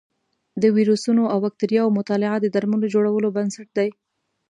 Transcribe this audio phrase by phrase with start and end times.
[0.61, 3.89] د ویروسونو او بکتریاوو مطالعه د درملو جوړولو بنسټ دی.